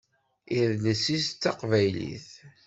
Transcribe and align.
Idles-is 0.59 1.25
d 1.29 1.33
taqbaylit. 1.41 2.29